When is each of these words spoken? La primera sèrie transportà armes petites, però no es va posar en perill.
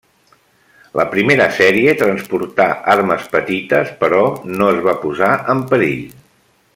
La 0.99 1.03
primera 1.11 1.45
sèrie 1.57 1.93
transportà 1.99 2.67
armes 2.95 3.29
petites, 3.37 3.93
però 4.03 4.23
no 4.55 4.71
es 4.77 4.81
va 4.89 4.99
posar 5.05 5.33
en 5.57 5.63
perill. 5.75 6.03